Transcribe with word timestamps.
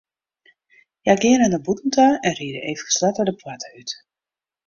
Hja 1.03 1.13
geane 1.21 1.47
nei 1.49 1.63
bûten 1.65 1.89
ta 1.95 2.07
en 2.27 2.33
ride 2.41 2.59
eefkes 2.69 3.01
letter 3.03 3.25
de 3.27 3.33
poarte 3.41 3.67
út. 3.79 3.89